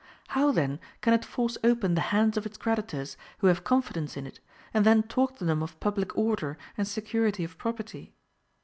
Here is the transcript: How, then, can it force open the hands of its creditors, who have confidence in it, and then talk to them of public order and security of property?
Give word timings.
How, 0.29 0.51
then, 0.51 0.79
can 1.01 1.13
it 1.13 1.23
force 1.23 1.59
open 1.63 1.93
the 1.93 2.01
hands 2.09 2.35
of 2.35 2.43
its 2.47 2.57
creditors, 2.57 3.17
who 3.37 3.45
have 3.45 3.63
confidence 3.63 4.17
in 4.17 4.25
it, 4.25 4.39
and 4.73 4.83
then 4.83 5.03
talk 5.03 5.37
to 5.37 5.45
them 5.45 5.61
of 5.61 5.79
public 5.79 6.17
order 6.17 6.57
and 6.75 6.87
security 6.87 7.43
of 7.43 7.55
property? 7.59 8.15